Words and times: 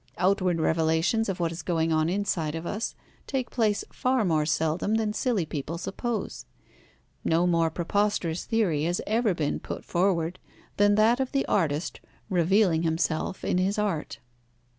Outward 0.17 0.59
revelations 0.59 1.29
of 1.29 1.39
what 1.39 1.51
is 1.51 1.61
going 1.61 1.91
on 1.91 2.09
inside 2.09 2.55
of 2.55 2.65
us 2.65 2.95
take 3.27 3.51
place 3.51 3.83
far 3.93 4.25
more 4.25 4.47
seldom 4.47 4.95
than 4.95 5.13
silly 5.13 5.45
people 5.45 5.77
suppose. 5.77 6.47
No 7.23 7.45
more 7.45 7.69
preposterous 7.69 8.45
theory 8.45 8.85
has 8.85 8.99
ever 9.05 9.35
been 9.35 9.59
put 9.59 9.85
forward 9.85 10.39
than 10.77 10.95
that 10.95 11.19
of 11.19 11.33
the 11.33 11.45
artist 11.45 11.99
revealing 12.31 12.81
himself 12.81 13.43
in 13.45 13.59
his 13.59 13.77
art. 13.77 14.17